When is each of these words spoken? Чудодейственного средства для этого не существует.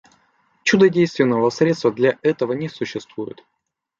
Чудодейственного 0.63 1.51
средства 1.51 1.91
для 1.91 2.17
этого 2.23 2.53
не 2.53 2.69
существует. 2.69 3.43